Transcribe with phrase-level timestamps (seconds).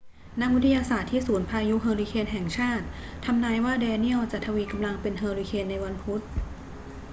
[0.41, 2.85] นักวิทยาศาสตร์ที่ศูนย์พายุเฮอร์ริเคนแห่งชาติ
[3.25, 6.21] ทำนายว่าแดเนียลจะทวีกำลังเป็นเฮอร์ริเคนในวันพุธ